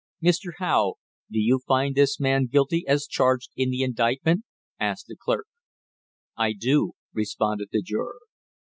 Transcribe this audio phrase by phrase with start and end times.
[0.23, 0.53] "Mr.
[0.57, 0.95] Howe,
[1.29, 4.45] do you find this man guilty as charged in the indictment?"
[4.79, 5.45] asked the clerk.
[6.35, 8.17] "I do," responded the juror.